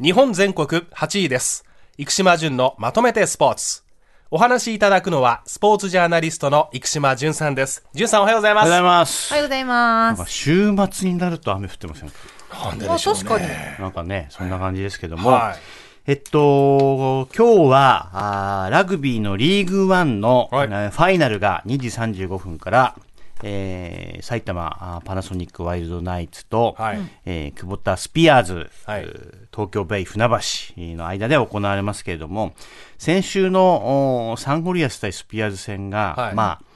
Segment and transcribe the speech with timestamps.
[0.00, 1.62] 日本全国8位です。
[1.98, 3.82] 生島淳のまとめてスポーツ。
[4.30, 7.84] お話しいただくのは、スポーツジャーナリストの生島淳さんです。
[7.92, 8.64] 淳さんおはようございます。
[8.64, 9.30] おはようございます。
[9.30, 10.32] おはようございます。
[10.32, 12.14] 週末になると雨降ってませんか？
[12.64, 13.48] なんでまあでしょうね確かに。
[13.78, 15.32] なんかね、そんな感じですけども。
[15.32, 15.58] はい。
[16.06, 22.94] えっと、今日は、あーラグビーのリーグワンの、はいえーファイナルが2時35分から、
[23.42, 27.00] えー埼玉パナソニックワイルドナイツと、はい。
[27.24, 29.02] えー久保田スピアーズ、はい。
[29.02, 30.36] えー東京ベイ船橋
[30.96, 32.52] の間で行われますけれども、
[32.98, 36.34] 先週のおサンゴリアス対スピアーズ戦が、はい。
[36.34, 36.69] まあ、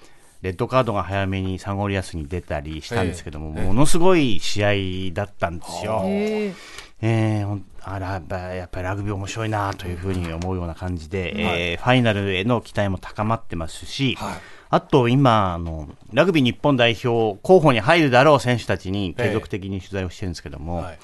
[0.44, 6.02] レッドカードが早めにサンゴリアスに出たりしたんですけども、ええものすごい試合だったんですよ。
[6.04, 6.54] へえ
[7.00, 14.34] えーほんあらやっぱやっぱりラグビー面白いなというふうに思うような感じで、えーファイナルへの期待も高まってますし、はい
[14.68, 20.98] あと今あの、ラグビー日本代表候補に入るだろう選手たちに継続的に取材をしてるんですけども、はい。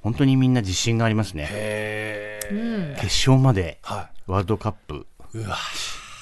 [0.00, 2.40] 本当にみんな自信がありますね。
[2.96, 5.06] 決勝まではワールドカップ。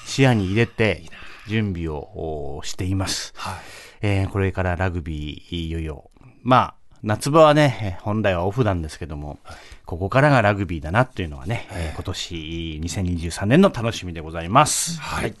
[0.05, 1.03] 視野に入れて
[1.47, 3.33] 準備をおしています。
[3.35, 3.55] はい。
[4.01, 6.09] えーこれからラグビー、いよいよ。
[6.43, 9.39] まあ、夏場はね、えー本来はオフなんですけども、
[9.85, 12.35] ここからがラグビーだなっていうのはね、えー今年
[12.83, 14.99] 2023年の楽しみでございます。
[14.99, 15.33] はい。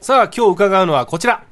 [0.00, 1.42] さあ、今日伺うのはこちら。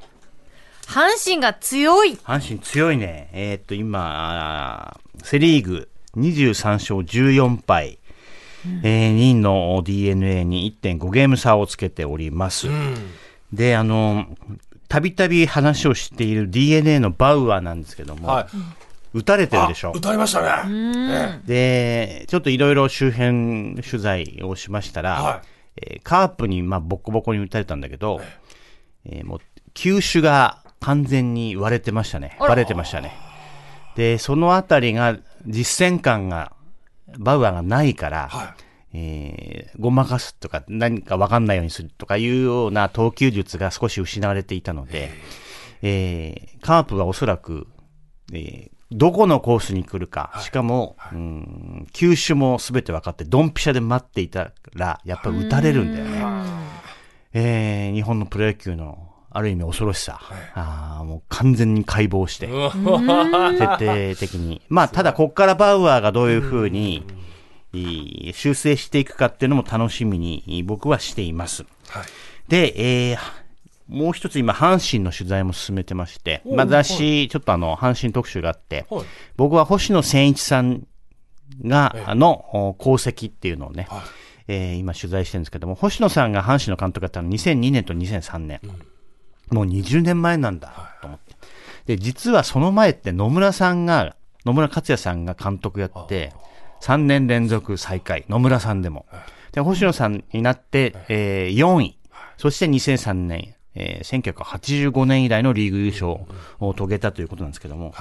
[0.87, 2.13] 阪神が強い。
[2.15, 3.29] 阪神強いね。
[3.33, 7.99] えーっと、今、セリーグ23勝14敗。
[8.83, 12.69] えー2位の DNA に1.5ゲーム差をつけております。
[13.53, 14.27] で、あの、
[14.89, 18.47] たびたび話をしている DNA のバウアーなんですけども、はい。
[19.19, 19.93] 打たれてるでしょあ。
[19.93, 21.41] 歌いましたね。
[21.47, 25.43] で、ちょっといろいろ周辺取材をしましたら、は
[25.77, 28.21] えーカープにまあボッコボコに打たれたんだけど、
[29.05, 29.41] えーもう
[29.75, 32.37] 球種が完全に割れてましたね。
[32.39, 33.13] あら割れてましたね。
[33.95, 36.53] で、そのあたりが実戦感が、
[37.19, 38.55] バウアーがないから、は
[38.95, 45.11] えーごまかすとか何かわかんないようにするとかいうような投球術が少し失われていたので、
[45.83, 47.67] えーカープはおそらく、
[48.33, 56.25] えーどこのコースに来るか、しかも、うん球種もすべて分かって、ドンピシャで待っていたら、やっぱり打たれるんだよね。
[57.33, 60.21] えー日本のプロ野球の、ある意味恐ろしさ。
[60.55, 64.63] あーもう完全に解剖して、徹底的に。
[64.69, 67.03] まあ、ただ、こっからバウアーがどういうふうに、いい
[67.73, 71.65] 修正していくかっていうのも楽しみにい僕はしています。
[71.89, 72.05] はい。
[72.49, 73.19] で、えー
[73.89, 79.05] もう一つ今、阪神の取材も進めてまして、まあ、雑誌、ちょっとあの、阪神特集があって、はい
[79.37, 80.87] 僕は星野千一さん
[81.65, 84.01] が、えの、お功績っていうのをね、はい
[84.49, 88.61] えー今取材してるんですけども、星野さんが阪神の監督だったの2002年と2003年。
[89.51, 91.37] もう20年前なんだ、と思って。
[91.87, 96.33] で、実はその前って野村さんが、野村克也さんが監督やって、
[96.81, 99.07] 3年連続最下位、野村さんでも。
[99.53, 101.99] で、星野さんになって、えー4位。
[102.37, 106.19] そして2003年、えー1985年以来のリーグ優勝
[106.61, 107.95] を遂げたということなんですけども、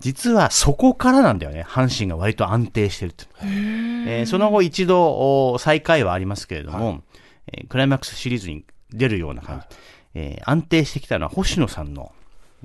[0.00, 3.26] 実はそこからなんだよね、阪神が割と安定してるって。
[3.42, 7.02] えーその後一度お最下位はありますけれども、
[7.46, 9.76] えークライマックスシリーズに出るような感じ、
[10.14, 12.12] えー安定してきたのは星野さんの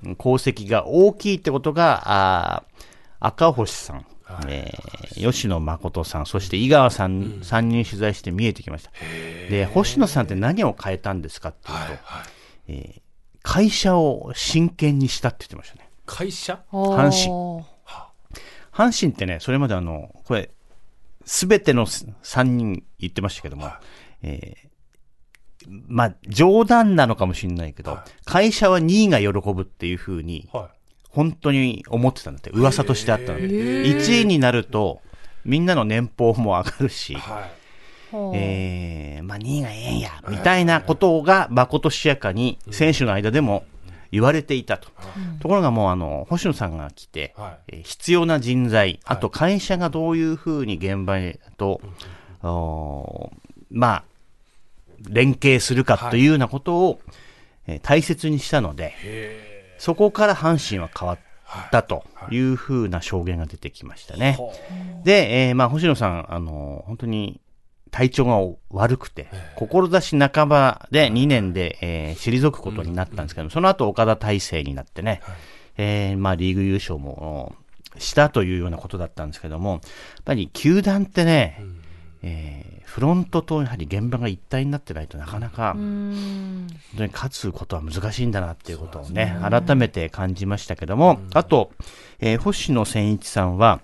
[0.03, 2.85] うん功績が大きいってことが、あー
[3.19, 4.05] 赤星さん、
[4.47, 8.91] えー吉野誠さん、そして井川さん、3人取材して見えてきました。
[9.49, 11.89] で、星野さんって何を変えたんですかっていうと、はい。
[11.89, 11.99] はい。
[12.67, 13.01] えー
[13.43, 15.89] 会社を真剣にしたって言ってましたね。
[16.05, 16.59] 会社？
[16.69, 17.65] 阪神。
[18.73, 20.51] 阪神ってね、それまであの、これ、
[21.23, 23.71] すべての3人言ってましたけども、
[24.21, 24.67] えー
[25.87, 30.69] まあ、冗談なのかもしれないけど、会社は2位が喜ぶっていうふうに、は
[31.17, 33.39] 本当に思ってたんだって、噂としてあったの。
[33.39, 35.01] で、1位になると、
[35.45, 38.37] みんなの年俸も上がるしい。、はい。
[38.37, 43.65] えー、まあ2位がええんや、みたいなことが、まことしやかに選手の間でも
[44.11, 44.89] 言われていたと。
[45.39, 47.77] ところがもうあの、星野さんが来て、はい。
[47.77, 51.81] えー必要な人材、あと会社がどういうふうに現場へと、
[52.43, 53.37] おー
[53.71, 54.03] まあ、
[55.09, 56.99] 連携するかというようなことを、
[57.65, 58.93] えー大切にしたので、
[59.77, 61.19] そこから阪神は変わっ
[61.71, 62.37] たとい。
[62.39, 64.37] うふうな証言が出てきましたね。
[65.03, 67.39] で、えーまあ、星野さん、あの本当に
[67.91, 75.21] 体調が悪くて、志半ばで2年で、えー退くことになったんですけど、その後岡田体制になってね、
[75.77, 77.55] えーまあ、リーグ優勝も
[77.97, 79.81] したというようなことだったんですけども、やっ
[80.25, 81.63] ぱり球団ってね、
[82.27, 91.69] えーフロントとやはり現場が一体になってないとなかなか、本当に勝つことは難しいんだなっていうことをね、改めて感じましたけども、あと、
[92.19, 93.81] えー星野千一さんは、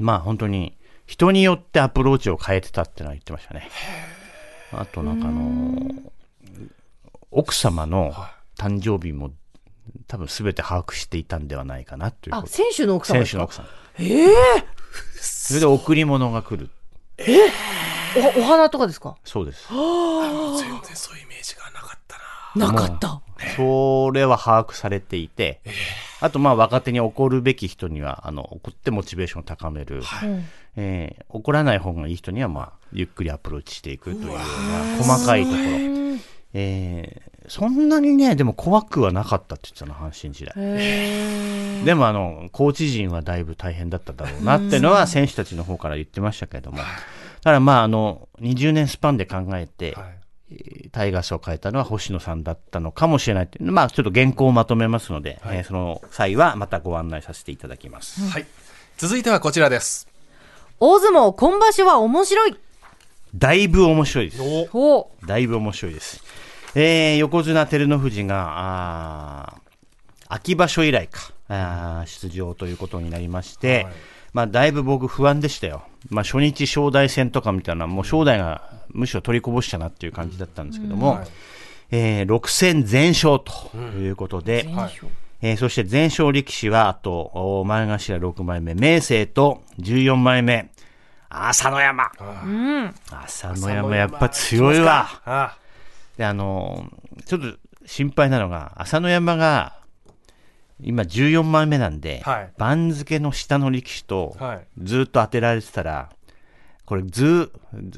[0.00, 0.74] まあ本当に
[1.06, 3.68] 人によってアプローチを変えてたってのは言ってましたね。
[4.72, 6.10] あとなんかあのー
[7.30, 8.14] 奥様の
[8.58, 9.32] 誕生日も
[10.08, 13.66] 多分全て把握していたんではないかなという選手の奥様選手の奥さん。
[15.20, 16.70] それで贈り物が来る。
[18.36, 19.16] お、お花とかですか？
[19.24, 19.68] そうです。
[19.70, 22.16] 全然そういうイメージがなかった
[22.58, 22.72] な。
[22.72, 23.20] なかった。
[23.56, 25.60] それは把握されていて、
[26.20, 30.02] あとまあ若手に怒るべき人には、あの、怒ってモチベーションを高める。
[30.22, 30.44] うん
[30.76, 34.42] えー怒らない方がいい人には、まあ、ゆっくりアプローチしていくというような
[35.02, 35.60] 細かいところ。
[36.54, 40.54] えーそんなにね、でも怖くはなかったって言ってたの、阪神時代。
[41.84, 46.78] でもあの、コーチ陣はだいぶ大変だっただろうなっていうのは選手たちの方から言ってましたけれども。
[46.78, 49.94] だからまああの、20年スパンで考えて、
[50.90, 58.26] タイガースを変えたのは星野さんだったのかもしれないっていうまあちょっと原稿をまとめますので、えーその際はまたご案内させていただきます。
[58.30, 58.46] はい。
[58.96, 60.08] 続いてはこちらです。
[60.80, 62.56] 大相撲、今場所は面白い。
[63.34, 64.42] だいぶ面白いです。
[65.26, 66.22] だいぶ面白いです。
[66.76, 69.60] えー横綱照ノ富士が、
[70.28, 73.92] 秋場所以来か、あー出場ということになりまして、はい
[74.32, 75.82] まあ、だいぶ僕不安でしたよ。
[76.10, 81.26] まあ、初日正代戦とかみたいな、もう正代がむしろ取りこぼしたなっていう感じだったんですけども、はい
[81.90, 84.76] えー6戦全勝ということで、う。
[84.76, 84.92] はい
[85.42, 90.70] えーそして全勝力士は、あと、お前頭6枚目、明生と14枚目、
[91.48, 92.10] 朝乃山。
[92.44, 92.94] うん。
[93.10, 95.08] 朝乃山やっぱ強いわ。
[95.24, 95.56] あ
[96.16, 97.46] で、あのーちょっと
[97.86, 99.74] 心配なのが、朝乃山が、
[100.80, 106.10] 今14枚目なんで、はい番付の下の力士とはい、ずっと当てられてたら、
[106.84, 107.50] これず、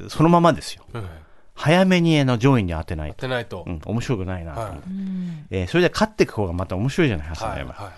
[0.09, 0.85] そのままですよ。
[0.93, 1.07] うん。
[1.55, 3.17] 早めにあの上位に当てないと。
[3.17, 3.69] てないとう。
[3.71, 4.83] ん、面白くないなと思って、は
[5.51, 7.55] えーそれで勝っていく方がまた面白いじゃない、朝はい。
[7.57, 7.73] 乃山。
[7.73, 7.91] は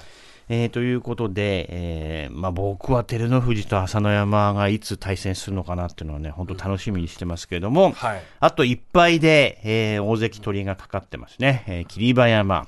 [0.51, 7.94] えーということで、えーまあ、僕は照ノ富士と朝乃山がいつ対戦するのかなっていうのはね、本当楽しみにしてますけれども、い。
[7.94, 8.22] はい。
[8.40, 11.63] あと1敗で、えー大関取りがかかってますね。
[11.68, 12.68] えー霧馬山、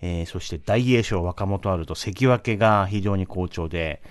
[0.00, 4.02] えーそして大栄翔、若元春と関脇が非常に好調で、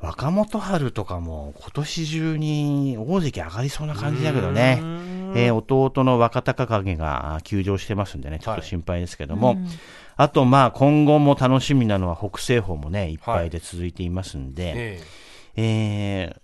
[0.00, 4.80] 若元春とかも今年中に大関上がりそうな感じだけどね。
[5.34, 9.58] えー弟の若隆景があ休場してますんでね、ちょっと心配ですけども、
[10.16, 15.00] あとまあ今後も楽しみなのは北青鵬もね、いっぱいで続いていますんで、え
[15.56, 16.40] えー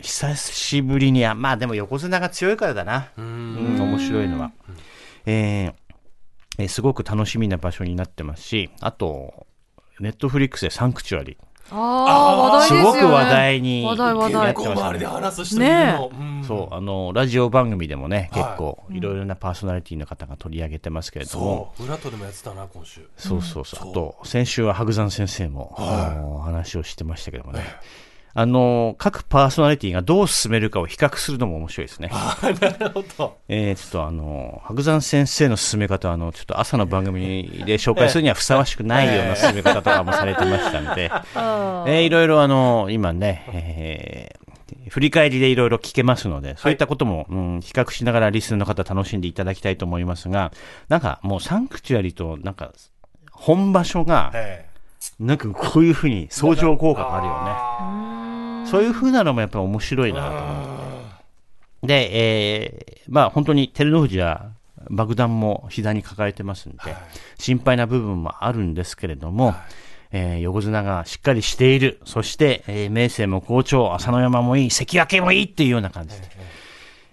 [0.00, 3.08] 久しぶりに、あまあでも横綱が強いからだな。
[3.18, 3.20] え。
[3.20, 3.24] う。
[3.24, 4.52] うんん、面白いのは。
[5.26, 5.72] えー
[6.58, 9.46] えーすごく楽しみな場所になってますし、あと、
[9.98, 11.36] ネットフリックスでサンクチュアリ。
[11.70, 13.00] ああ、話題すですよね。
[13.00, 14.54] ごく話題に話題話題。
[14.54, 16.12] 結構周りで話す人いるの。
[16.12, 21.86] うんそう、あの、ラジオ番組でもね、はい結構、いろいろなパーソナリティの方が取り上げてますけれども、そう。
[21.86, 23.06] 裏とでもやってたな、今週。
[23.16, 23.80] そうそうそう。
[23.80, 27.64] そうあと、先週は白山先生も、はいあの話をしてましたけどもね。
[28.38, 32.08] あの、各パーソナリティがどう進めるかを比較するのも面白いですね。
[32.60, 33.36] なるほど。
[33.48, 44.48] えー、ちょっとあの、白山先生の進め方は、あの、ちょっと朝の番組で紹介するにはふさわしくないような進め方とかもされてましたんで、 あえーいろいろあの、今ね、えー
[44.88, 50.52] 振り返りでいろいろ聞けますので、そういったことも、うん、比較しながらリスナーの方楽しんでいただきたいと思いますが、
[50.88, 52.72] なんかもうサンクチュアリと、なんか、
[53.32, 54.68] 本場所が、え
[55.18, 58.07] なんかこういうふうに相乗効果があるよね。
[58.68, 60.98] あそういうふうなのもやっぱり面白いなと思
[61.84, 61.86] う。
[61.86, 64.50] で、えーまあ本当に照ノ富士は
[64.90, 66.78] 爆弾も膝に抱えてますんで、
[67.38, 69.54] 心配な部分もあるんですけれども、
[70.12, 72.00] えー横綱がしっかりしている。
[72.04, 76.28] そして、えー明生も好調、朝乃山もいい、関脇もいいっていうような感じで。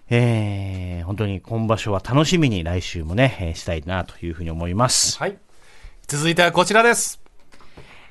[0.10, 5.18] えー本当に今場所は楽しみに来週もね、えーしたいなというふうに思います。
[5.20, 5.38] はい。
[6.08, 7.22] 続いてはこちらです。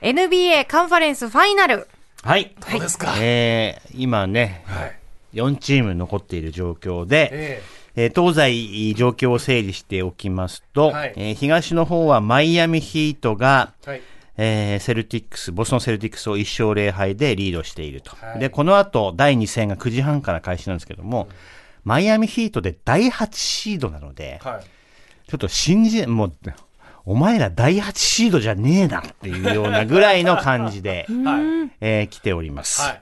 [0.01, 1.89] NBA カンファレンスファイナル。
[2.25, 2.55] はい。
[2.71, 3.15] どうですか？
[3.19, 4.97] えー今ね、はい。
[5.35, 7.63] 4チーム残っている状況で、え
[7.97, 14.03] えー東西状況を整理しておきますと、はいえー東の方はマイアミヒートが、えはい。
[14.37, 18.17] えーセルティックス、ボストンセルティックスを1勝0敗でリードしていると。
[18.17, 21.29] はいで、この後、第2戦が9時半から開始なんですけども、
[21.85, 24.65] マイアミヒートで第8シードなので、はい。
[25.31, 26.33] ちょっと信じ、もう、
[27.07, 31.71] お前ら第8シードじゃねえなっていうようなぐらいの感じで、 はい。
[31.81, 32.81] えー来ております。
[32.83, 33.01] はい。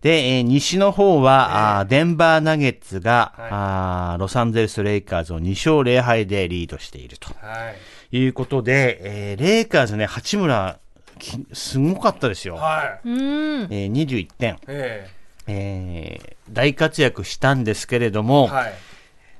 [0.00, 7.70] で、えー西の方は、あーデンバーナゲッツが、はいあーロサンゼルスレイカーズを2勝0敗でリードしているとは
[8.10, 8.16] い。
[8.18, 10.78] いうことで、えーレイカーズね、八村、
[11.18, 12.54] きすごかったですよ。
[12.56, 13.08] はい。
[13.08, 13.62] うん。
[13.70, 15.08] えー21点、え
[15.46, 18.72] えー大活躍したんですけれども、えはい。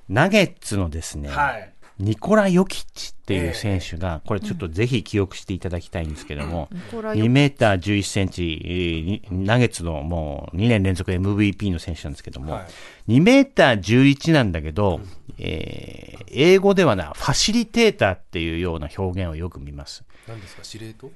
[0.08, 1.70] ナゲッツのですね、はい。
[2.00, 12.66] ニコラ・ヨキッチっていう選手が、これちょっとぜひ記憶していただきたいんですけども、コラヨ2メーター11センチ、えーにナゲッツのもう2年連続 MVP の選手なんですけども、は
[13.08, 13.18] い。
[13.18, 15.00] 2メーター11なんだけど、
[15.38, 20.02] えー英語ではな、ファシリテーターっていうような表現をよく見ます。
[20.26, 20.64] 何ですか？
[20.64, 21.10] 司令塔？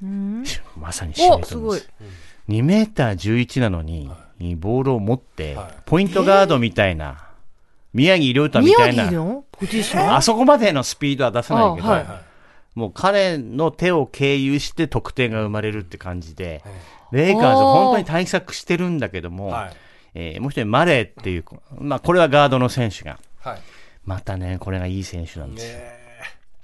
[0.77, 1.81] まさに司令塔お、すごい。
[2.49, 4.09] 2メーター11なのに、
[4.57, 5.75] ボールを持って、はい。
[5.87, 7.28] ポイントガードみたいな、
[7.93, 12.07] 宮城亮太み宮たいな、あそこまでのスピードは出さないけど、あはい。
[12.79, 16.63] もう彼の手を経由して得点が生まれるって感じで、
[17.13, 19.73] えレイカーズ本当に対策してるんだけども、はい。
[20.15, 21.45] えーもう一人マレーっていう、
[21.79, 23.59] まあこれはガードの選手が、はい。
[24.05, 25.73] またね、これがいい選手なんです。
[25.73, 25.79] よ。
[25.79, 25.99] ね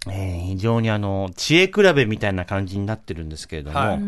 [0.07, 3.99] えー非常にあの、知恵比べみたいな感じになってるんですけれども、はい。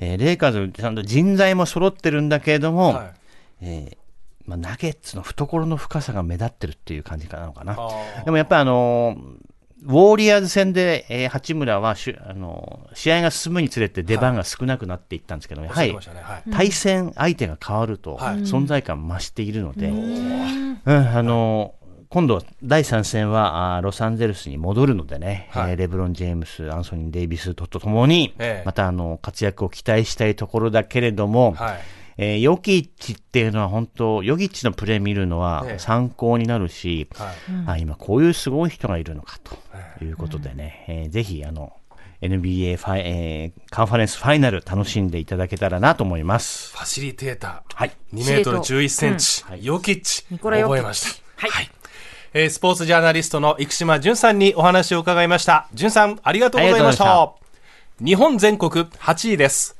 [0.00, 3.10] えーレイカーズちゃんと人材も揃ってるんだけれども、はい。
[3.62, 3.96] えー
[4.50, 7.76] まあ、ナゲッツの懐の深さが目立ってるっていう感じかなのかな。
[8.24, 9.50] でもやっぱりあのー
[9.82, 16.34] ウォーリアーズ戦で、えー八村はしゅ、あのー試合が進むにつれて出番が少なくなっていったんですけどはりおっしゃってましたね。
[16.34, 16.42] はい。
[16.50, 18.36] 対戦相手が変わるとはい。
[18.40, 20.78] 存在感増しているので、うん。
[20.84, 21.80] あのー
[22.10, 25.70] 今度、第3戦はあーロサンゼルスに戻るのでね、はい。
[25.70, 28.66] えーレブロン・ジェームス、アンソニー・デイビスとともに、ええ。
[28.66, 31.80] またあの活躍を期待したいところだけれども、はい
[32.22, 37.36] えーヨキッチっていうのは本当、ヨキッチのプレー見るのはええ参考になるし、はい
[37.66, 39.38] あ今こういうすごい人がいるのか
[39.98, 41.72] ということでね、えーぜひあの
[42.20, 46.72] NBA ファイ、えーカンファレンスファイナル楽しんでいただけたらなと思います。
[46.76, 47.92] ファシリテーターはい。
[48.12, 51.48] 2メートル11センチ、はいヨキッチ、覚えました。
[51.48, 51.70] はい。
[52.34, 55.68] えースポーツジャーナリストの生島淳さんにお話を伺いました。
[55.72, 58.04] 淳さん、ありがとうございましありがとうた。
[58.04, 59.79] 日本全国8位です。